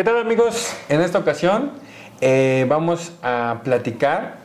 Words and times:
¿Qué 0.00 0.04
tal 0.04 0.16
amigos? 0.16 0.72
En 0.88 1.02
esta 1.02 1.18
ocasión 1.18 1.72
eh, 2.22 2.64
vamos 2.66 3.12
a 3.22 3.60
platicar 3.64 4.38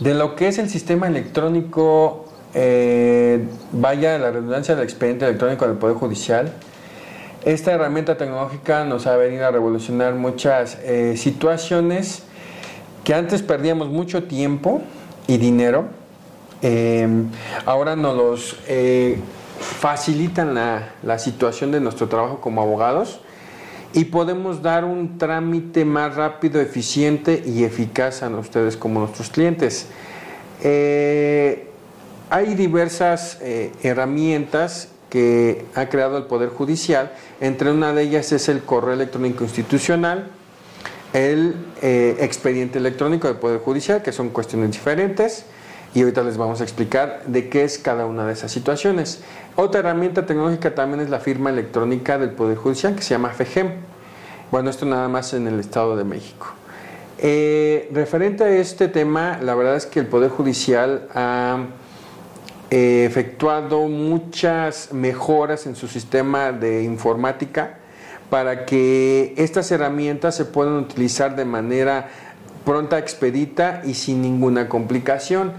de 0.00 0.14
lo 0.14 0.36
que 0.36 0.48
es 0.48 0.56
el 0.56 0.70
sistema 0.70 1.06
electrónico, 1.06 2.24
eh, 2.54 3.44
vaya 3.72 4.16
la 4.16 4.30
redundancia 4.30 4.74
del 4.74 4.84
expediente 4.84 5.26
electrónico 5.26 5.68
del 5.68 5.76
Poder 5.76 5.96
Judicial. 5.96 6.54
Esta 7.44 7.72
herramienta 7.72 8.16
tecnológica 8.16 8.86
nos 8.86 9.06
ha 9.06 9.18
venido 9.18 9.46
a 9.46 9.50
revolucionar 9.50 10.14
muchas 10.14 10.78
eh, 10.82 11.18
situaciones 11.18 12.22
que 13.04 13.12
antes 13.12 13.42
perdíamos 13.42 13.90
mucho 13.90 14.22
tiempo 14.22 14.80
y 15.26 15.36
dinero. 15.36 15.88
ahora 17.66 17.96
nos 17.96 18.16
los 18.16 18.56
facilitan 19.60 20.54
la 20.54 21.18
situación 21.18 21.70
de 21.70 21.80
nuestro 21.80 22.08
trabajo 22.08 22.40
como 22.40 22.62
abogados 22.62 23.20
y 23.92 24.04
podemos 24.04 24.62
dar 24.62 24.84
un 24.84 25.18
trámite 25.18 25.84
más 25.84 26.14
rápido, 26.14 26.60
eficiente 26.60 27.42
y 27.44 27.64
eficaz 27.64 28.22
a 28.22 28.28
ustedes 28.28 28.76
como 28.76 29.00
nuestros 29.00 29.30
clientes. 29.30 29.86
Eh, 30.62 31.66
hay 32.28 32.54
diversas 32.54 33.38
eh, 33.40 33.72
herramientas 33.82 34.88
que 35.08 35.64
ha 35.74 35.88
creado 35.88 36.16
el 36.18 36.24
Poder 36.24 36.50
Judicial, 36.50 37.12
entre 37.40 37.72
una 37.72 37.92
de 37.92 38.02
ellas 38.02 38.30
es 38.30 38.48
el 38.48 38.62
correo 38.62 38.94
electrónico 38.94 39.42
institucional, 39.42 40.30
el 41.12 41.56
eh, 41.82 42.16
expediente 42.20 42.78
electrónico 42.78 43.26
del 43.26 43.38
Poder 43.38 43.58
Judicial, 43.58 44.02
que 44.02 44.12
son 44.12 44.28
cuestiones 44.28 44.70
diferentes, 44.70 45.44
y 45.94 46.00
ahorita 46.00 46.22
les 46.22 46.36
vamos 46.36 46.60
a 46.60 46.64
explicar 46.64 47.22
de 47.26 47.48
qué 47.48 47.64
es 47.64 47.78
cada 47.78 48.06
una 48.06 48.26
de 48.26 48.32
esas 48.32 48.52
situaciones. 48.52 49.22
Otra 49.56 49.80
herramienta 49.80 50.24
tecnológica 50.24 50.74
también 50.74 51.00
es 51.00 51.10
la 51.10 51.18
firma 51.18 51.50
electrónica 51.50 52.18
del 52.18 52.30
Poder 52.30 52.56
Judicial 52.56 52.94
que 52.94 53.02
se 53.02 53.10
llama 53.10 53.30
FEGEM. 53.30 53.72
Bueno, 54.50 54.70
esto 54.70 54.86
nada 54.86 55.08
más 55.08 55.34
en 55.34 55.46
el 55.46 55.58
Estado 55.58 55.96
de 55.96 56.04
México. 56.04 56.46
Eh, 57.18 57.90
referente 57.92 58.44
a 58.44 58.50
este 58.50 58.88
tema, 58.88 59.38
la 59.42 59.54
verdad 59.54 59.76
es 59.76 59.86
que 59.86 60.00
el 60.00 60.06
Poder 60.06 60.30
Judicial 60.30 61.08
ha 61.14 61.66
eh, 62.70 63.04
efectuado 63.04 63.88
muchas 63.88 64.92
mejoras 64.92 65.66
en 65.66 65.74
su 65.74 65.88
sistema 65.88 66.52
de 66.52 66.84
informática 66.84 67.78
para 68.30 68.64
que 68.64 69.34
estas 69.36 69.70
herramientas 69.72 70.36
se 70.36 70.44
puedan 70.44 70.74
utilizar 70.74 71.34
de 71.34 71.44
manera 71.44 72.08
pronta, 72.64 72.98
expedita 72.98 73.82
y 73.84 73.94
sin 73.94 74.22
ninguna 74.22 74.68
complicación. 74.68 75.52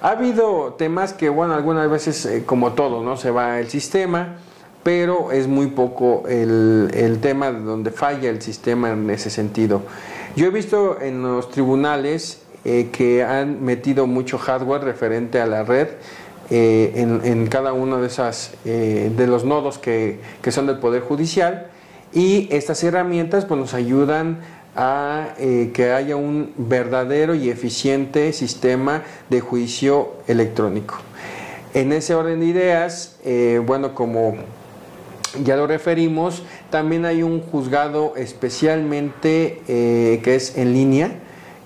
Ha 0.00 0.10
habido 0.10 0.74
temas 0.74 1.12
que, 1.12 1.28
bueno, 1.28 1.54
algunas 1.54 1.90
veces, 1.90 2.24
eh, 2.24 2.44
como 2.46 2.72
todo, 2.72 3.02
¿no? 3.02 3.16
Se 3.16 3.32
va 3.32 3.58
el 3.58 3.68
sistema, 3.68 4.36
pero 4.84 5.32
es 5.32 5.48
muy 5.48 5.68
poco 5.68 6.22
el, 6.28 6.90
el 6.94 7.18
tema 7.20 7.50
donde 7.50 7.90
falla 7.90 8.30
el 8.30 8.40
sistema 8.40 8.90
en 8.90 9.10
ese 9.10 9.28
sentido. 9.28 9.82
Yo 10.36 10.46
he 10.46 10.50
visto 10.50 11.00
en 11.00 11.22
los 11.22 11.50
tribunales 11.50 12.42
eh, 12.64 12.90
que 12.92 13.24
han 13.24 13.64
metido 13.64 14.06
mucho 14.06 14.38
hardware 14.38 14.84
referente 14.84 15.40
a 15.40 15.46
la 15.46 15.64
red 15.64 15.88
eh, 16.50 16.92
en, 16.94 17.20
en, 17.24 17.48
cada 17.48 17.72
uno 17.72 18.00
de, 18.00 18.06
esas, 18.06 18.52
de 18.64 19.26
los 19.26 19.44
nodos 19.44 19.78
que, 19.78 20.20
que, 20.42 20.52
son 20.52 20.66
del 20.66 20.78
Poder 20.78 21.02
Judicial 21.02 21.66
y 22.12 22.48
estas 22.52 22.82
herramientas 22.84 23.44
pues, 23.44 23.60
nos 23.60 23.74
ayudan 23.74 24.38
a 24.78 25.34
eh, 25.38 25.72
que 25.74 25.90
haya 25.90 26.14
un 26.14 26.52
verdadero 26.56 27.34
y 27.34 27.50
eficiente 27.50 28.32
sistema 28.32 29.02
de 29.28 29.40
juicio 29.40 30.12
electrónico. 30.28 30.98
En 31.74 31.92
ese 31.92 32.14
orden 32.14 32.38
de 32.38 32.46
ideas, 32.46 33.16
eh, 33.24 33.60
bueno, 33.66 33.92
como 33.92 34.36
ya 35.42 35.56
lo 35.56 35.66
referimos, 35.66 36.44
también 36.70 37.04
hay 37.06 37.24
un 37.24 37.40
juzgado 37.40 38.14
especialmente 38.16 39.62
eh, 39.66 40.20
que 40.22 40.36
es 40.36 40.56
en 40.56 40.72
línea 40.72 41.10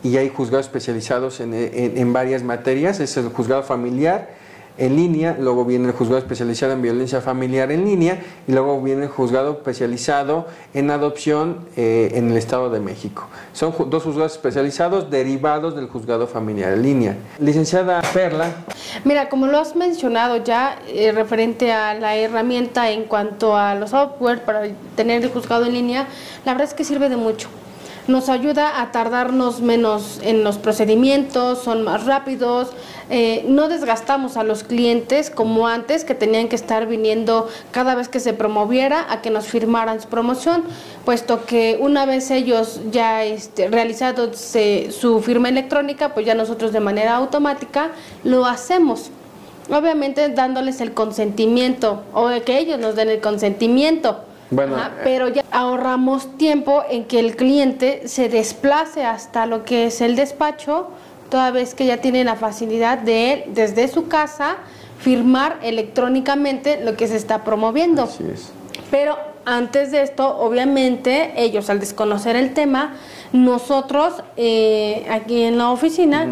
y 0.03 0.17
hay 0.17 0.31
juzgados 0.31 0.67
especializados 0.67 1.41
en, 1.41 1.53
en 1.53 2.13
varias 2.15 2.43
materias, 2.43 2.99
es 2.99 3.15
el 3.19 3.29
juzgado 3.29 3.63
familiar, 3.63 4.31
en 4.79 4.97
línea, 4.97 5.37
luego 5.39 5.65
viene 5.65 5.87
el 5.89 5.93
juzgado 5.93 6.19
especializado 6.19 6.73
en 6.73 6.83
violencia 6.83 7.21
familiar 7.21 7.71
en 7.71 7.85
línea 7.85 8.21
y 8.47 8.53
luego 8.53 8.81
viene 8.81 9.05
el 9.05 9.09
juzgado 9.09 9.53
especializado 9.53 10.47
en 10.75 10.91
adopción 10.91 11.67
eh, 11.77 12.13
en 12.15 12.31
el 12.31 12.37
Estado 12.37 12.71
de 12.71 12.81
México. 12.81 13.29
Son 13.53 13.75
dos 13.89 14.03
juzgados 14.03 14.33
especializados 14.33 15.11
derivados 15.11 15.77
del 15.77 15.89
juzgado 15.89 16.27
familiar 16.27 16.73
en 16.73 16.83
línea. 16.83 17.17
Licenciada 17.39 18.03
Perla. 18.13 18.51
Mira, 19.05 19.29
como 19.29 19.47
lo 19.47 19.59
has 19.59 19.77
mencionado 19.77 20.39
ya 20.39 20.79
eh, 20.89 21.13
referente 21.13 21.73
a 21.73 21.95
la 21.95 22.17
herramienta 22.17 22.91
en 22.91 23.05
cuanto 23.05 23.57
a 23.57 23.75
los 23.75 23.91
software 23.91 24.43
para 24.43 24.63
tener 24.97 25.23
el 25.23 25.31
juzgado 25.31 25.67
en 25.67 25.75
línea, 25.75 26.07
la 26.45 26.53
verdad 26.53 26.69
es 26.69 26.75
que 26.75 26.85
sirve 26.85 27.09
de 27.09 27.17
mucho 27.17 27.49
nos 28.09 28.29
ayuda 28.29 28.81
a 28.81 28.91
tardarnos 28.91 29.61
menos 29.61 30.21
en 30.23 30.45
los 30.45 30.59
procedimientos, 30.59 31.63
son 31.63 31.83
más 31.83 32.05
rápidos, 32.05 32.71
eh, 33.11 33.45
no 33.47 33.69
desgastamos 33.69 34.37
a 34.37 34.43
los 34.43 34.65
clientes 34.65 35.31
como 35.31 35.69
antes 35.69 36.05
que 36.05 36.15
tenían 36.15 36.49
que 36.49 36.57
estar 36.57 36.87
viniendo 36.87 37.49
cada 37.71 37.95
vez 37.95 38.09
que 38.09 38.21
se 38.21 38.33
promoviera 38.33 39.07
a 39.11 39.23
que 39.23 39.31
nos 39.31 39.47
firmaran 39.47 40.01
su 40.01 40.09
promoción, 40.09 40.65
puesto 41.05 41.45
que 41.45 41.79
una 41.81 42.07
vez 42.07 42.31
ellos 42.31 42.81
ya 42.91 43.25
este, 43.25 43.69
realizado 43.69 44.33
su 44.35 45.21
firma 45.21 45.49
electrónica, 45.49 46.15
pues 46.15 46.27
ya 46.27 46.35
nosotros 46.35 46.73
de 46.73 46.81
manera 46.81 47.17
automática 47.17 47.91
lo 48.25 48.47
hacemos. 48.47 49.11
Obviamente 49.71 50.29
dándoles 50.29 50.81
el 50.81 50.93
consentimiento 50.93 52.03
o 52.13 52.31
que 52.45 52.59
ellos 52.59 52.81
nos 52.81 52.97
den 52.97 53.11
el 53.11 53.21
consentimiento 53.21 54.25
bueno, 54.53 54.77
pero 55.03 55.29
ya 55.29 55.45
ahorramos 55.51 56.37
tiempo 56.37 56.85
en 56.89 57.05
que 57.05 57.19
el 57.19 57.37
cliente 57.37 58.07
se 58.07 58.29
desplace 58.29 59.05
hasta 59.05 59.47
lo 59.47 59.65
que 59.65 59.87
es 59.87 60.01
el 60.01 60.15
despacho, 60.15 60.89
toda 61.31 61.51
vez 61.51 61.75
que 61.75 61.87
ya 61.87 61.97
tiene 61.97 62.23
la 62.23 62.37
facilidad 62.37 62.99
de 62.99 63.33
él, 63.33 63.45
desde 63.49 63.89
su 63.89 64.09
casa, 64.09 64.57
firmar 64.99 65.59
electrónicamente 65.63 66.81
lo 66.85 66.97
que 66.97 67.09
se 67.09 67.17
está 67.17 67.45
promoviendo. 67.45 68.03
Así 68.03 68.25
es. 68.33 68.53
Pero 68.91 69.17
antes 69.45 69.91
de 69.91 70.03
esto, 70.03 70.39
obviamente, 70.39 71.33
ellos 71.37 71.71
al 71.71 71.81
desconocer 71.81 72.37
el 72.37 72.55
tema, 72.55 72.95
nosotros 73.33 74.23
eh, 74.37 75.07
aquí 75.11 75.43
en 75.43 75.59
la 75.59 75.71
oficina 75.71 76.29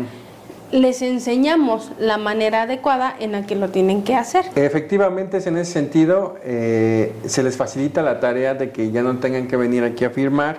les 0.73 1.03
enseñamos 1.03 1.91
la 1.99 2.17
manera 2.17 2.63
adecuada 2.63 3.15
en 3.19 3.33
la 3.33 3.47
que 3.47 3.57
lo 3.57 3.71
tienen 3.71 4.03
que 4.03 4.15
hacer. 4.15 4.45
Efectivamente, 4.55 5.39
es 5.39 5.47
en 5.47 5.57
ese 5.57 5.73
sentido, 5.73 6.37
eh, 6.45 7.13
se 7.27 7.43
les 7.43 7.57
facilita 7.57 8.03
la 8.03 8.21
tarea 8.21 8.55
de 8.55 8.71
que 8.71 8.91
ya 8.91 9.03
no 9.03 9.17
tengan 9.19 9.49
que 9.49 9.57
venir 9.57 9.83
aquí 9.85 10.05
a 10.05 10.11
firmar 10.11 10.59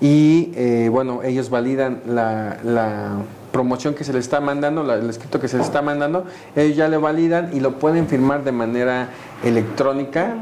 y, 0.00 0.52
eh, 0.56 0.88
bueno, 0.90 1.22
ellos 1.22 1.50
validan 1.50 2.02
la, 2.06 3.22
promoción 3.52 3.92
que 3.92 4.02
se 4.02 4.14
les 4.14 4.24
está 4.24 4.40
mandando, 4.40 4.90
el 4.94 5.10
escrito 5.10 5.38
que 5.38 5.46
se 5.46 5.58
les 5.58 5.66
está 5.66 5.82
mandando, 5.82 6.24
ellos 6.56 6.74
ya 6.74 6.88
le 6.88 6.96
validan 6.96 7.50
y 7.52 7.60
lo 7.60 7.78
pueden 7.78 8.06
firmar 8.08 8.44
de 8.44 8.52
manera 8.52 9.10
electrónica, 9.44 10.34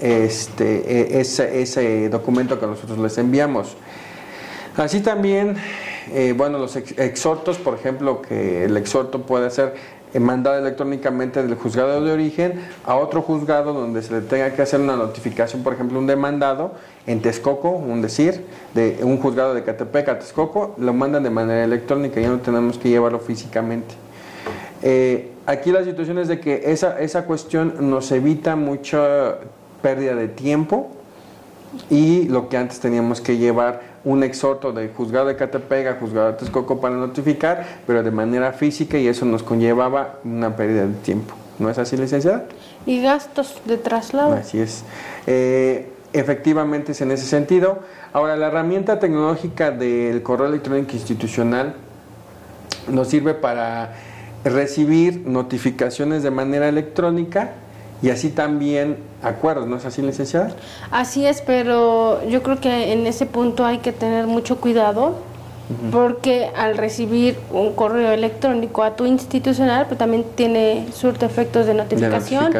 este, 0.00 1.18
e, 1.18 1.20
ese 1.20 2.08
documento 2.08 2.58
que 2.58 2.66
nosotros 2.66 2.98
les 2.98 3.18
enviamos. 3.18 3.76
Así 4.78 5.00
también 5.02 5.56
eh, 6.12 6.34
bueno, 6.36 6.58
los 6.58 6.76
exhortos, 6.76 7.58
por 7.58 7.74
ejemplo, 7.74 8.22
que 8.22 8.64
el 8.64 8.76
exhorto 8.76 9.22
puede 9.22 9.50
ser 9.50 9.74
eh, 10.12 10.20
mandado 10.20 10.58
electrónicamente 10.58 11.42
del 11.42 11.56
juzgado 11.56 12.02
de 12.04 12.12
origen 12.12 12.60
a 12.84 12.96
otro 12.96 13.22
juzgado 13.22 13.72
donde 13.72 14.02
se 14.02 14.12
le 14.12 14.20
tenga 14.20 14.52
que 14.52 14.62
hacer 14.62 14.80
una 14.80 14.96
notificación, 14.96 15.62
por 15.62 15.72
ejemplo, 15.72 15.98
un 15.98 16.06
demandado 16.06 16.72
en 17.06 17.20
Texcoco, 17.20 17.70
un 17.70 18.02
decir, 18.02 18.44
de 18.74 18.98
un 19.02 19.18
juzgado 19.18 19.54
de 19.54 19.64
Catepec 19.64 20.08
a 20.08 20.18
Texcoco, 20.18 20.74
lo 20.78 20.92
mandan 20.92 21.22
de 21.22 21.30
manera 21.30 21.64
electrónica, 21.64 22.20
ya 22.20 22.28
no 22.28 22.38
tenemos 22.38 22.78
que 22.78 22.90
llevarlo 22.90 23.18
físicamente. 23.18 23.94
Eh, 24.82 25.32
aquí 25.46 25.72
la 25.72 25.82
situación 25.82 26.18
es 26.18 26.28
de 26.28 26.38
que 26.38 26.62
esa, 26.66 27.00
esa 27.00 27.24
cuestión 27.24 27.90
nos 27.90 28.12
evita 28.12 28.54
mucha 28.54 29.38
pérdida 29.82 30.14
de 30.14 30.28
tiempo 30.28 30.90
y 31.90 32.28
lo 32.28 32.48
que 32.48 32.56
antes 32.56 32.80
teníamos 32.80 33.20
que 33.20 33.36
llevar 33.36 33.94
un 34.04 34.22
exhorto 34.22 34.72
de 34.72 34.88
juzgado 34.88 35.26
de 35.26 35.36
Catepec 35.36 35.86
a 35.86 35.94
juzgado 35.94 36.28
de 36.28 36.32
Texcoco 36.34 36.80
para 36.80 36.94
notificar, 36.94 37.66
pero 37.86 38.02
de 38.02 38.10
manera 38.10 38.52
física 38.52 38.98
y 38.98 39.08
eso 39.08 39.24
nos 39.24 39.42
conllevaba 39.42 40.18
una 40.24 40.56
pérdida 40.56 40.86
de 40.86 40.94
tiempo. 40.94 41.34
¿No 41.58 41.70
es 41.70 41.78
así, 41.78 41.96
licenciada? 41.96 42.44
Y 42.84 43.00
gastos 43.00 43.60
de 43.64 43.78
traslado. 43.78 44.34
Así 44.34 44.60
es. 44.60 44.84
Eh, 45.26 45.88
efectivamente 46.12 46.92
es 46.92 47.00
en 47.00 47.12
ese 47.12 47.26
sentido. 47.26 47.78
Ahora, 48.12 48.36
la 48.36 48.48
herramienta 48.48 48.98
tecnológica 48.98 49.70
del 49.70 50.22
correo 50.22 50.48
electrónico 50.48 50.92
institucional 50.92 51.74
nos 52.88 53.08
sirve 53.08 53.34
para 53.34 53.94
recibir 54.44 55.22
notificaciones 55.26 56.22
de 56.22 56.30
manera 56.30 56.68
electrónica 56.68 57.52
y 58.02 58.10
así 58.10 58.30
también 58.30 58.98
acuerdos, 59.22 59.66
¿no 59.66 59.76
es 59.76 59.84
así, 59.84 60.02
licenciada? 60.02 60.50
Así 60.90 61.26
es, 61.26 61.40
pero 61.40 62.26
yo 62.28 62.42
creo 62.42 62.60
que 62.60 62.92
en 62.92 63.06
ese 63.06 63.26
punto 63.26 63.64
hay 63.64 63.78
que 63.78 63.92
tener 63.92 64.26
mucho 64.26 64.60
cuidado 64.60 65.14
porque 65.90 66.50
al 66.54 66.76
recibir 66.76 67.38
un 67.50 67.72
correo 67.72 68.12
electrónico 68.12 68.82
a 68.82 68.96
tu 68.96 69.06
institucional, 69.06 69.86
pues 69.86 69.96
también 69.96 70.24
tiene 70.34 70.86
surte 70.92 71.24
efectos 71.24 71.64
de 71.64 71.72
notificación. 71.72 72.52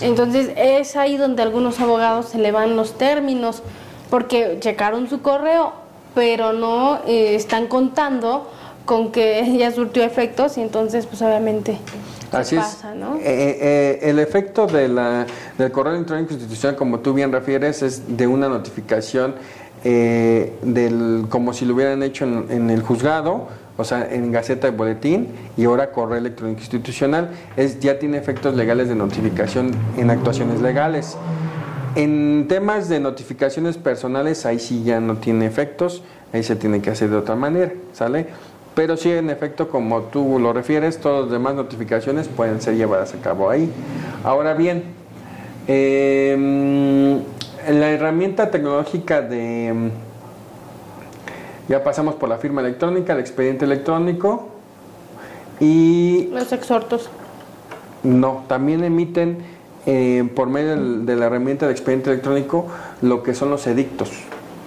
Entonces 0.00 0.50
es 0.56 0.94
ahí 0.94 1.16
donde 1.16 1.42
algunos 1.42 1.80
abogados 1.80 2.26
se 2.26 2.38
le 2.38 2.52
van 2.52 2.76
los 2.76 2.96
términos. 2.96 3.62
porque 4.10 4.58
checaron 4.60 5.08
su 5.08 5.20
correo, 5.20 5.72
pero 6.14 6.52
no 6.52 7.00
eh, 7.08 7.34
están 7.34 7.66
contando 7.66 8.48
con 8.84 9.10
que 9.10 9.56
ya 9.58 9.72
surtió 9.72 10.04
efectos 10.04 10.56
y 10.58 10.60
entonces 10.60 11.06
pues 11.06 11.20
obviamente 11.22 11.78
Así 12.32 12.56
pasa, 12.56 12.92
es. 12.92 12.98
¿no? 12.98 13.16
Eh, 13.16 13.20
eh, 13.24 13.98
el 14.02 14.18
efecto 14.18 14.66
de 14.66 14.88
la, 14.88 15.26
del 15.58 15.70
correo 15.70 15.94
electrónico 15.94 16.32
institucional, 16.32 16.76
como 16.76 17.00
tú 17.00 17.14
bien 17.14 17.32
refieres, 17.32 17.82
es 17.82 18.16
de 18.16 18.26
una 18.26 18.48
notificación 18.48 19.34
del, 19.84 21.26
como 21.28 21.52
si 21.52 21.64
lo 21.64 21.74
hubieran 21.74 22.02
hecho 22.02 22.24
en, 22.24 22.70
el 22.70 22.82
juzgado, 22.82 23.46
o 23.76 23.84
sea, 23.84 24.12
en 24.12 24.32
Gaceta 24.32 24.68
de 24.68 24.76
Boletín 24.76 25.28
y 25.56 25.64
ahora 25.66 25.92
correo 25.92 26.18
electrónico 26.18 26.60
institucional, 26.60 27.30
es, 27.56 27.78
ya 27.78 27.98
tiene 27.98 28.16
efectos 28.16 28.56
legales 28.56 28.88
de 28.88 28.96
notificación 28.96 29.70
en 29.96 30.10
actuaciones 30.10 30.60
legales. 30.60 31.16
En 31.94 32.46
temas 32.48 32.88
de 32.88 33.00
notificaciones 33.00 33.78
personales, 33.78 34.44
ahí 34.44 34.58
sí 34.58 34.82
ya 34.84 35.00
no 35.00 35.16
tiene 35.16 35.46
efectos, 35.46 36.02
ahí 36.32 36.42
se 36.42 36.56
tiene 36.56 36.82
que 36.82 36.90
hacer 36.90 37.08
de 37.08 37.16
otra 37.16 37.36
manera, 37.36 37.72
¿sale? 37.92 38.26
Pero 38.76 38.98
sí, 38.98 39.10
en 39.10 39.30
efecto, 39.30 39.70
como 39.70 40.02
tú 40.02 40.38
lo 40.38 40.52
refieres, 40.52 41.00
todas 41.00 41.22
las 41.22 41.30
demás 41.30 41.54
notificaciones 41.54 42.28
pueden 42.28 42.60
ser 42.60 42.76
llevadas 42.76 43.14
a 43.14 43.16
cabo 43.22 43.48
ahí. 43.48 43.72
Ahora 44.22 44.52
bien, 44.52 44.84
em, 45.66 47.20
la 47.70 47.90
herramienta 47.90 48.50
tecnológica 48.50 49.22
de... 49.22 49.68
Em, 49.68 49.90
ya 51.70 51.82
pasamos 51.82 52.16
por 52.16 52.28
la 52.28 52.36
firma 52.36 52.60
electrónica, 52.60 53.14
el 53.14 53.20
expediente 53.20 53.64
electrónico 53.64 54.48
y... 55.58 56.28
Los 56.34 56.52
exhortos. 56.52 57.08
No, 58.02 58.44
también 58.46 58.84
emiten 58.84 59.38
eh, 59.86 60.28
por 60.36 60.50
medio 60.50 60.76
de 60.76 61.16
la 61.16 61.26
herramienta 61.26 61.64
de 61.64 61.72
expediente 61.72 62.10
electrónico 62.10 62.66
lo 63.00 63.22
que 63.22 63.34
son 63.34 63.48
los 63.48 63.66
edictos, 63.66 64.10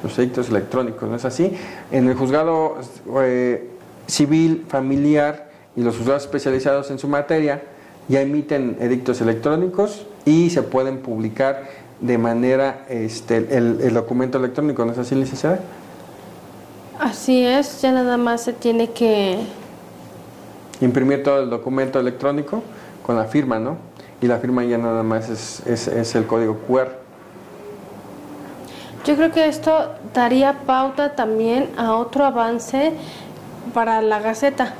los 0.01 0.17
edictos 0.17 0.49
electrónicos, 0.49 1.07
¿no 1.07 1.15
es 1.15 1.25
así? 1.25 1.55
En 1.91 2.09
el 2.09 2.15
juzgado 2.15 2.77
eh, 3.21 3.69
civil, 4.09 4.65
familiar 4.67 5.49
y 5.75 5.81
los 5.81 5.97
juzgados 5.97 6.23
especializados 6.23 6.91
en 6.91 6.99
su 6.99 7.07
materia 7.07 7.61
ya 8.07 8.21
emiten 8.21 8.77
edictos 8.79 9.21
electrónicos 9.21 10.05
y 10.25 10.49
se 10.49 10.63
pueden 10.63 10.97
publicar 10.97 11.69
de 12.01 12.17
manera 12.17 12.85
este, 12.89 13.37
el, 13.37 13.79
el 13.81 13.93
documento 13.93 14.37
electrónico, 14.37 14.83
¿no 14.83 14.91
es 14.91 14.97
así, 14.97 15.15
licenciada? 15.15 15.59
Así 16.99 17.45
es, 17.45 17.81
ya 17.81 17.91
nada 17.91 18.17
más 18.17 18.43
se 18.43 18.53
tiene 18.53 18.89
que... 18.91 19.39
Imprimir 20.81 21.23
todo 21.23 21.43
el 21.43 21.49
documento 21.49 21.99
electrónico 21.99 22.63
con 23.05 23.15
la 23.15 23.25
firma, 23.25 23.59
¿no? 23.59 23.89
y 24.21 24.27
la 24.27 24.37
firma 24.37 24.63
ya 24.63 24.77
nada 24.77 25.03
más 25.03 25.29
es, 25.29 25.87
es, 25.87 26.15
el 26.15 26.25
código 26.27 26.57
QR. 26.67 26.89
Yo 29.05 29.15
creo 29.15 29.31
que 29.31 29.47
esto 29.47 29.93
daría 30.13 30.53
pauta 30.65 31.15
también 31.15 31.69
a 31.77 31.93
otro 31.95 32.25
avance 32.25 32.91
para 33.73 34.01
la 34.01 34.19
Gaceta, 34.19 34.73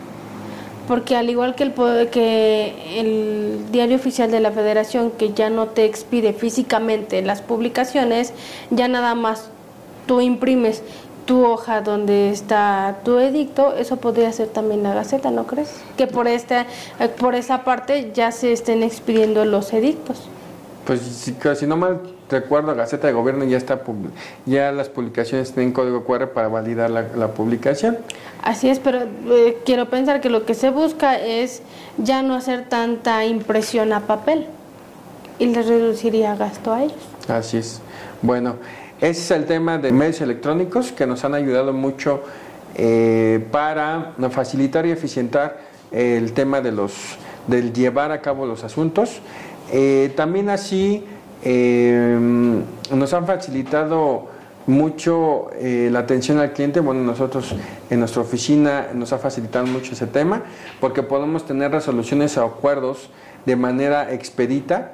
porque 0.88 1.16
al 1.16 1.30
igual 1.30 1.56
que 1.56 1.64
el, 1.64 2.10
que 2.10 3.00
el 3.00 3.72
diario 3.72 3.96
oficial 3.96 4.32
de 4.32 4.40
la 4.40 4.52
Federación, 4.52 5.12
que 5.12 5.34
ya 5.34 5.50
no 5.50 5.68
te 5.68 5.86
expide 5.86 6.34
físicamente 6.34 7.22
las 7.22 7.42
publicaciones, 7.42 8.34
ya 8.72 8.88
nada 8.88 9.16
más 9.16 9.50
tú 10.08 10.22
imprimes 10.22 10.82
tu 11.26 11.46
hoja 11.46 11.82
donde 11.82 12.32
está 12.32 12.98
tu 13.04 13.20
edicto, 13.20 13.76
eso 13.76 13.98
podría 13.98 14.32
ser 14.32 14.48
también 14.48 14.82
la 14.82 14.96
Gaceta, 14.96 15.30
¿no 15.30 15.46
crees? 15.46 15.72
Que 15.96 16.08
por 16.08 16.28
esta, 16.28 16.66
por 17.20 17.36
esa 17.36 17.64
parte 17.64 18.12
ya 18.16 18.32
se 18.32 18.52
estén 18.52 18.82
expidiendo 18.82 19.46
los 19.46 19.72
edictos. 19.72 20.28
Pues 20.88 21.02
si, 21.02 21.36
si 21.56 21.68
no 21.68 21.78
mal 21.78 22.02
recuerdo, 22.32 22.74
Gaceta 22.76 23.06
de 23.06 23.14
Gobierno 23.14 23.46
ya 23.46 23.58
está 23.58 23.82
ya 24.48 24.72
las 24.72 24.90
publicaciones 24.90 25.52
tienen 25.54 25.72
código 25.72 26.04
QR 26.04 26.30
para 26.30 26.48
validar 26.48 26.90
la, 26.90 27.28
publicación. 27.28 27.98
Así 28.44 28.70
es, 28.70 28.80
pero 28.80 29.00
eh, 29.02 29.58
quiero 29.66 29.90
pensar 29.90 30.22
que 30.22 30.30
lo 30.30 30.46
que 30.46 30.54
se 30.54 30.70
busca 30.70 31.20
es 31.20 31.62
ya 31.98 32.22
no 32.22 32.36
hacer 32.36 32.70
tanta 32.70 33.26
impresión 33.26 33.92
a 33.94 34.02
papel 34.02 34.48
y 35.40 35.48
les 35.48 35.68
reduciría 35.68 36.36
gasto 36.36 36.74
a 36.74 36.84
ellos. 36.84 36.98
Así 37.28 37.58
es. 37.58 37.82
Bueno, 38.22 38.56
ese 39.02 39.22
es 39.22 39.32
el 39.32 39.46
tema 39.46 39.78
de 39.78 39.92
medios 39.92 40.22
electrónicos 40.22 40.92
que 40.92 41.06
nos 41.06 41.24
han 41.24 41.34
ayudado 41.34 41.74
mucho 41.74 42.22
eh, 42.76 43.46
para 43.52 44.14
facilitar 44.30 44.86
y 44.86 44.92
eficientar 44.92 45.58
el 45.92 46.34
tema 46.34 46.62
de 46.62 46.72
los 46.72 47.18
del 47.48 47.74
llevar 47.74 48.12
a 48.12 48.22
cabo 48.22 48.46
los 48.46 48.64
asuntos. 48.64 49.22
Eh, 49.72 50.14
también 50.16 50.50
así 50.50 51.04
eh, 51.44 52.18
nos 52.94 53.14
han 53.14 53.26
facilitado 53.26 54.28
mucho 54.70 55.50
la 55.62 56.00
atención 56.00 56.40
al 56.40 56.54
cliente. 56.54 56.80
Bueno, 56.80 57.02
nosotros 57.02 57.56
en 57.90 58.00
nuestra 58.00 58.22
oficina 58.22 58.88
nos 58.94 59.12
ha 59.14 59.18
facilitado 59.18 59.66
mucho 59.66 59.94
ese 59.94 60.08
tema 60.08 60.44
porque 60.80 61.04
podemos 61.04 61.46
tener 61.46 61.72
resoluciones 61.72 62.38
o 62.38 62.46
acuerdos 62.46 63.10
de 63.46 63.56
manera 63.56 64.14
expedita 64.14 64.94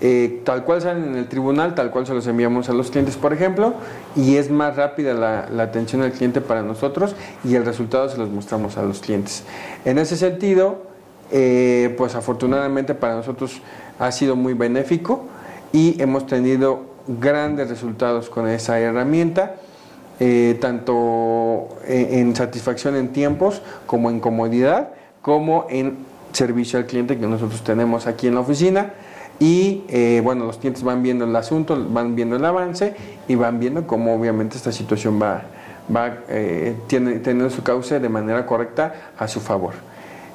eh, 0.00 0.42
tal 0.44 0.64
cual 0.64 0.82
salen 0.82 1.04
en 1.04 1.16
el 1.16 1.28
tribunal, 1.28 1.74
tal 1.74 1.90
cual 1.90 2.06
se 2.06 2.14
los 2.14 2.26
enviamos 2.26 2.68
a 2.68 2.72
los 2.72 2.90
clientes, 2.90 3.16
por 3.16 3.32
ejemplo, 3.32 3.74
y 4.16 4.36
es 4.36 4.50
más 4.50 4.76
rápida 4.76 5.14
la, 5.14 5.62
atención 5.62 6.02
al 6.02 6.12
cliente 6.12 6.40
para 6.40 6.62
nosotros 6.62 7.14
y 7.44 7.54
el 7.54 7.64
resultado 7.64 8.08
se 8.08 8.18
los 8.18 8.28
mostramos 8.28 8.76
a 8.76 8.82
los 8.82 9.00
clientes. 9.00 9.44
En 9.84 9.98
ese 9.98 10.16
sentido, 10.16 10.82
eh, 11.30 11.94
pues 11.96 12.16
afortunadamente 12.16 12.94
para 12.94 13.14
nosotros 13.14 13.62
ha 13.98 14.10
sido 14.10 14.36
muy 14.36 14.54
benéfico 14.54 15.24
y 15.72 16.00
hemos 16.02 16.26
tenido 16.26 16.93
grandes 17.06 17.68
resultados 17.68 18.30
con 18.30 18.48
esa 18.48 18.78
herramienta. 18.78 19.56
Eh, 20.20 20.58
tanto 20.60 21.70
en 21.88 22.36
satisfacción 22.36 22.94
en 22.94 23.08
tiempos 23.08 23.62
como 23.84 24.10
en 24.10 24.20
comodidad, 24.20 24.90
como 25.22 25.66
en 25.68 25.96
servicio 26.30 26.78
al 26.78 26.86
cliente 26.86 27.18
que 27.18 27.26
nosotros 27.26 27.64
tenemos 27.64 28.06
aquí 28.06 28.28
en 28.28 28.34
la 28.34 28.40
oficina 28.40 28.92
y 29.38 29.84
eh, 29.88 30.20
bueno, 30.22 30.44
los 30.44 30.58
clientes 30.58 30.82
van 30.82 31.02
viendo 31.02 31.24
el 31.24 31.34
asunto, 31.34 31.76
van 31.90 32.14
viendo 32.14 32.36
el 32.36 32.44
avance 32.44 32.94
y 33.26 33.34
van 33.34 33.58
viendo 33.58 33.86
cómo 33.86 34.14
obviamente 34.14 34.56
esta 34.56 34.70
situación 34.70 35.20
va, 35.20 35.42
va 35.94 36.18
eh, 36.28 36.76
tiene, 36.86 37.18
teniendo 37.18 37.50
su 37.50 37.62
cauce 37.62 37.98
de 37.98 38.08
manera 38.08 38.46
correcta 38.46 39.12
a 39.18 39.26
su 39.26 39.40
favor. 39.40 39.74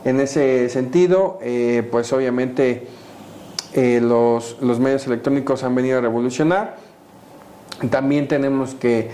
En 0.03 0.19
ese 0.19 0.69
sentido, 0.69 1.39
eh, 1.41 1.87
pues 1.89 2.11
obviamente 2.13 2.87
los, 3.75 4.57
los, 4.61 4.79
medios 4.79 5.05
electrónicos 5.07 5.63
han 5.63 5.75
venido 5.75 5.99
a 5.99 6.01
revolucionar. 6.01 6.77
También 7.89 8.27
tenemos 8.27 8.75
que 8.75 9.09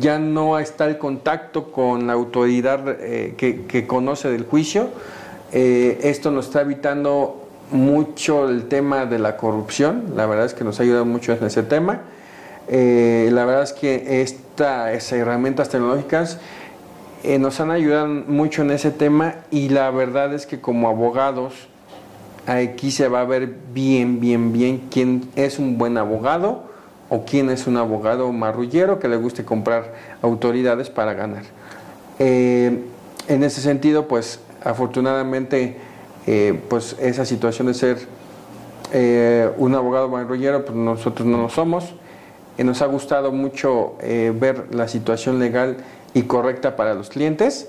ya 0.00 0.18
no 0.18 0.58
está 0.58 0.86
el 0.86 0.98
contacto 0.98 1.72
con 1.72 2.06
la 2.06 2.12
autoridad 2.12 2.96
que, 3.36 3.64
que, 3.66 3.86
conoce 3.86 4.30
del 4.30 4.44
juicio. 4.44 4.88
esto 5.52 6.30
nos 6.30 6.46
está 6.46 6.62
evitando 6.62 7.42
mucho 7.72 8.48
el 8.48 8.68
tema 8.68 9.06
de 9.06 9.18
la 9.18 9.36
corrupción, 9.36 10.12
la 10.14 10.26
verdad 10.26 10.46
es 10.46 10.54
que 10.54 10.64
nos 10.64 10.78
ha 10.78 10.82
ayudado 10.82 11.04
mucho 11.04 11.32
en 11.32 11.44
ese 11.44 11.62
tema. 11.62 12.02
Eh, 12.68 13.30
la 13.32 13.44
verdad 13.44 13.64
es 13.64 13.72
que 13.72 14.22
estas 14.22 15.12
herramientas 15.12 15.68
tecnológicas 15.68 16.38
eh, 17.24 17.38
nos 17.38 17.60
han 17.60 17.70
ayudado 17.70 18.06
mucho 18.06 18.62
en 18.62 18.70
ese 18.70 18.90
tema 18.90 19.36
y 19.50 19.68
la 19.68 19.90
verdad 19.90 20.32
es 20.32 20.46
que 20.46 20.60
como 20.60 20.88
abogados 20.88 21.68
aquí 22.46 22.90
se 22.90 23.08
va 23.08 23.20
a 23.20 23.24
ver 23.24 23.54
bien, 23.72 24.20
bien, 24.20 24.52
bien 24.52 24.88
quién 24.90 25.28
es 25.36 25.58
un 25.58 25.78
buen 25.78 25.96
abogado 25.98 26.64
o 27.08 27.24
quién 27.24 27.50
es 27.50 27.66
un 27.66 27.76
abogado 27.76 28.32
marrullero 28.32 28.98
que 28.98 29.08
le 29.08 29.16
guste 29.16 29.44
comprar 29.44 29.92
autoridades 30.22 30.90
para 30.90 31.14
ganar. 31.14 31.42
Eh, 32.18 32.84
en 33.28 33.44
ese 33.44 33.60
sentido, 33.60 34.08
pues 34.08 34.40
afortunadamente 34.64 35.76
eh, 36.26 36.60
pues 36.68 36.96
esa 37.00 37.24
situación 37.24 37.66
de 37.66 37.74
ser 37.74 37.98
eh, 38.92 39.50
un 39.56 39.74
abogado 39.74 40.08
marrullero, 40.08 40.64
pues 40.64 40.76
nosotros 40.76 41.26
no 41.26 41.38
lo 41.38 41.48
somos. 41.48 41.94
y 42.58 42.64
nos 42.64 42.82
ha 42.82 42.86
gustado 42.86 43.32
mucho 43.32 43.94
eh, 44.00 44.30
ver 44.38 44.74
la 44.74 44.86
situación 44.86 45.38
legal 45.38 45.78
y 46.12 46.22
correcta 46.22 46.76
para 46.76 46.94
los 46.94 47.08
clientes. 47.08 47.68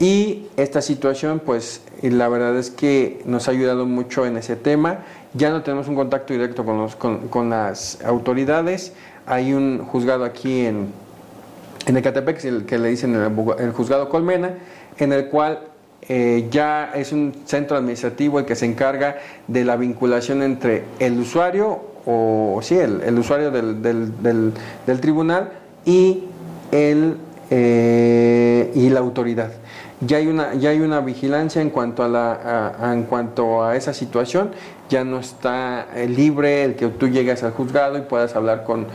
Y 0.00 0.46
esta 0.56 0.80
situación, 0.80 1.40
pues 1.44 1.82
la 2.02 2.28
verdad 2.28 2.56
es 2.56 2.70
que 2.70 3.20
nos 3.24 3.48
ha 3.48 3.50
ayudado 3.50 3.84
mucho 3.84 4.26
en 4.26 4.36
ese 4.36 4.54
tema. 4.54 5.00
Ya 5.34 5.50
no 5.50 5.62
tenemos 5.62 5.88
un 5.88 5.96
contacto 5.96 6.32
directo 6.32 6.64
con, 6.64 6.78
los, 6.78 6.96
con, 6.96 7.50
las 7.50 8.02
autoridades. 8.04 8.92
Hay 9.26 9.52
un 9.52 9.84
juzgado 9.84 10.24
aquí 10.24 10.66
en, 10.66 10.92
en 11.86 11.96
Ecatepec, 11.96 12.44
el 12.44 12.64
que 12.64 12.78
le 12.78 12.90
dicen 12.90 13.14
el, 13.14 13.32
el 13.58 13.72
juzgado 13.72 14.08
Colmena, 14.08 14.54
en 14.98 15.12
el 15.12 15.28
cual 15.28 15.60
eh, 16.08 16.46
ya 16.50 16.92
es 16.94 17.12
un 17.12 17.34
centro 17.44 17.76
administrativo 17.76 18.38
el 18.38 18.46
que 18.46 18.54
se 18.54 18.66
encarga 18.66 19.18
de 19.46 19.64
la 19.64 19.76
vinculación 19.76 20.42
entre 20.42 20.84
el 21.00 21.18
usuario 21.18 21.80
o 22.06 22.60
sí, 22.62 22.76
el, 22.76 23.18
usuario 23.18 23.50
del, 23.50 23.82
del, 23.82 25.00
tribunal 25.00 25.50
y, 25.84 26.24
el, 26.72 27.16
eh, 27.50 28.72
y 28.74 28.88
la 28.88 29.00
autoridad. 29.00 29.52
Ya 30.00 30.18
hay, 30.18 30.28
una, 30.28 30.54
ya 30.54 30.70
hay 30.70 30.80
una 30.80 31.00
vigilancia 31.00 31.60
en 31.60 31.70
cuanto 31.70 32.04
a, 32.04 32.08
la, 32.08 32.92
en 32.92 33.02
cuanto 33.04 33.64
a 33.64 33.74
esa 33.74 33.92
situación, 33.92 34.52
ya 34.88 35.02
no 35.02 35.18
está 35.18 35.88
eh, 35.94 36.08
libre 36.08 36.62
el 36.62 36.76
que 36.76 36.86
tú 36.86 37.08
llegues 37.08 37.42
al 37.42 37.50
juzgado 37.50 37.98
y 37.98 38.02
puedas 38.02 38.36
hablar 38.36 38.62
con 38.62 38.86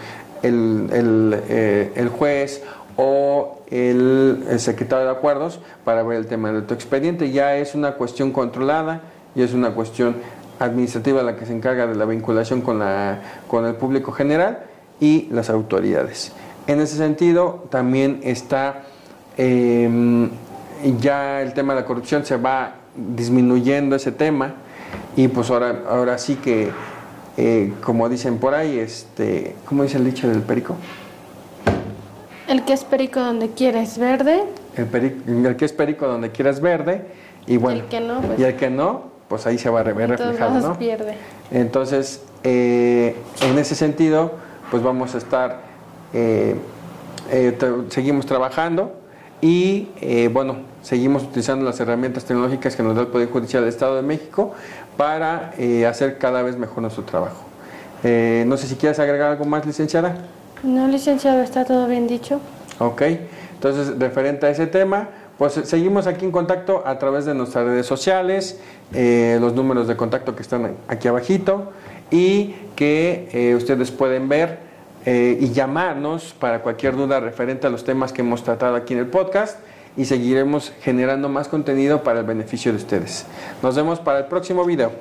el, 0.44 1.38
eh, 1.50 1.92
el 1.96 2.08
juez 2.08 2.64
o 2.96 3.64
el, 3.70 4.46
el 4.50 4.60
secretario 4.62 5.06
de 5.06 5.12
acuerdos 5.12 5.60
para 5.84 6.04
ver 6.04 6.20
el 6.20 6.28
tema 6.28 6.54
de 6.54 6.62
tu 6.62 6.74
expediente. 6.74 7.32
Ya 7.32 7.58
es 7.58 7.76
una 7.76 7.96
cuestión 7.96 8.32
controlada 8.32 9.02
y 9.36 9.42
es 9.42 9.54
una 9.54 9.72
cuestión 9.72 10.16
administrativa 10.60 11.22
la 11.22 11.36
que 11.36 11.46
se 11.46 11.54
encarga 11.54 11.86
de 11.86 11.96
la 11.96 12.06
vinculación 12.06 12.62
con, 12.62 12.80
la, 12.80 13.20
con 13.48 13.66
el 13.66 13.76
público 13.76 14.14
general 14.14 14.60
y 15.00 15.28
las 15.32 15.50
autoridades. 15.50 16.32
En 16.68 16.80
ese 16.80 16.96
sentido, 16.96 17.66
también 17.70 18.22
está 18.24 18.84
eh, 19.38 20.30
ya 21.00 21.42
el 21.42 21.54
tema 21.54 21.74
de 21.74 21.82
la 21.82 21.86
corrupción, 21.86 22.26
se 22.26 22.38
va 22.38 22.76
disminuyendo 22.96 23.96
ese 23.96 24.12
tema 24.12 24.54
y 25.16 25.28
pues 25.28 25.50
ahora, 25.50 25.84
ahora 25.90 26.18
sí 26.18 26.36
que, 26.36 26.72
eh, 27.38 27.74
como 27.84 28.10
dicen 28.10 28.38
por 28.38 28.54
ahí, 28.54 28.78
este, 28.80 29.56
¿cómo 29.66 29.84
dice 29.84 29.98
el 29.98 30.06
dicho 30.06 30.28
del 30.28 30.42
perico? 30.42 30.76
El 32.48 32.66
que 32.66 32.74
es 32.74 32.84
perico 32.84 33.20
donde 33.20 33.52
quiera 33.52 33.82
es 33.82 33.98
verde. 33.98 34.44
El, 34.76 34.86
perico, 34.86 35.22
el 35.28 35.56
que 35.56 35.66
es 35.66 35.74
perico 35.74 36.08
donde 36.08 36.32
quieras 36.32 36.60
verde 36.60 37.06
y 37.48 37.58
bueno, 37.58 37.82
el 37.82 37.86
que 37.88 38.00
no, 38.00 38.22
pues, 38.22 38.40
y 38.40 38.44
el 38.44 38.56
que 38.56 38.70
no, 38.70 39.04
pues 39.28 39.46
ahí 39.48 39.58
se 39.58 39.70
va 39.70 39.80
a 39.80 39.84
ver 39.84 40.10
reflejado, 40.10 40.60
¿no? 40.60 40.78
pierde. 40.78 41.16
Entonces, 41.52 42.22
eh, 42.44 43.16
en 43.42 43.58
ese 43.58 43.76
sentido, 43.76 44.34
pues 44.72 44.84
vamos 44.84 45.16
a 45.16 45.18
estar, 45.18 45.62
eh, 46.14 46.56
eh, 47.32 47.58
seguimos 47.90 48.26
trabajando 48.26 49.03
y, 49.44 49.90
eh, 50.00 50.30
bueno, 50.32 50.56
seguimos 50.82 51.24
utilizando 51.24 51.66
las 51.66 51.78
herramientas 51.78 52.24
tecnológicas 52.24 52.78
que 52.78 52.82
nos 52.82 52.96
da 52.96 53.02
el 53.02 53.08
Poder 53.08 53.30
Judicial 53.30 53.62
del 53.64 53.74
Estado 53.74 53.98
de 53.98 54.02
México 54.02 54.54
para 54.96 55.54
eh, 55.58 55.86
hacer 55.86 56.18
cada 56.18 56.42
vez 56.42 56.58
mejor 56.58 56.82
nuestro 56.82 57.04
trabajo. 57.04 57.44
Eh, 58.06 58.46
no 58.48 58.56
sé 58.56 58.68
si 58.68 58.76
quieres 58.76 59.00
agregar 59.00 59.32
algo 59.32 59.44
más, 59.44 59.66
licenciada. 59.66 60.16
No, 60.64 60.88
licenciado, 60.88 61.44
está 61.44 61.66
todo 61.66 61.88
bien 61.88 62.08
dicho. 62.08 62.40
Ok, 62.80 63.02
entonces 63.56 64.00
referente 64.00 64.46
a 64.46 64.50
ese 64.50 64.66
tema, 64.66 65.10
pues 65.38 65.60
seguimos 65.66 66.08
aquí 66.08 66.24
en 66.24 66.32
contacto 66.32 66.82
a 66.86 66.98
través 66.98 67.26
de 67.26 67.34
nuestras 67.34 67.66
redes 67.66 67.86
sociales, 67.86 68.62
eh, 68.94 69.40
los 69.42 69.54
números 69.54 69.90
de 69.90 69.98
contacto 69.98 70.38
que 70.38 70.42
están 70.42 70.78
aquí 70.88 71.10
abajito 71.10 71.74
y 72.12 72.56
que 72.78 73.28
eh, 73.34 73.56
ustedes 73.56 73.92
pueden 73.92 74.30
ver 74.30 74.60
eh, 75.06 75.38
y 75.40 75.52
llamarnos 75.52 76.34
para 76.40 76.62
cualquier 76.62 76.96
duda 76.96 77.20
referente 77.20 77.68
a 77.68 77.70
los 77.70 77.84
temas 77.84 78.14
que 78.14 78.22
hemos 78.22 78.44
tratado 78.44 78.76
aquí 78.76 78.94
en 78.94 79.00
el 79.00 79.08
podcast 79.08 79.60
y 79.96 80.06
seguiremos 80.06 80.74
generando 80.82 81.30
más 81.30 81.48
contenido 81.48 82.04
para 82.04 82.20
el 82.20 82.26
beneficio 82.26 82.72
de 82.72 82.78
ustedes. 82.78 83.26
Nos 83.62 83.76
vemos 83.76 84.00
para 84.00 84.20
el 84.20 84.26
próximo 84.26 84.66
video. 84.66 84.92